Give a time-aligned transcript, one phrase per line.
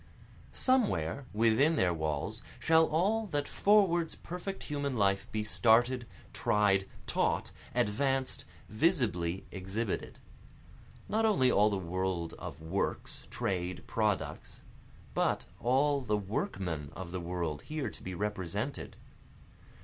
[0.51, 7.51] Somewhere within their walls shall all that forwards perfect human life be started, Tried, taught,
[7.75, 10.17] advanced, visibly exhibited.
[11.07, 14.61] Not only all the world of works, trade, products,
[15.13, 18.95] But all the workmen of the world here to be represented.